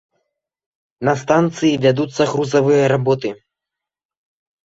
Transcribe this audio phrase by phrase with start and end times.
[1.09, 3.29] На станцыі вядуцца грузавыя работы.